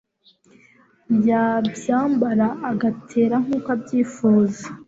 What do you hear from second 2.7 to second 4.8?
agatera nk'uko abyifuza.